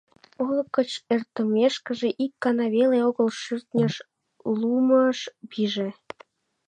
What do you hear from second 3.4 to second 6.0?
шӱртньыш, лумыш пиже.